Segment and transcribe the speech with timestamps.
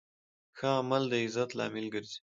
[0.57, 2.19] ښه عمل د عزت لامل ګرځي.